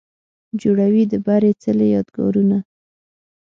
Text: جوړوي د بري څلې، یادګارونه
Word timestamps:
جوړوي 0.61 1.03
د 1.11 1.13
بري 1.25 1.51
څلې، 1.61 1.87
یادګارونه 1.95 2.57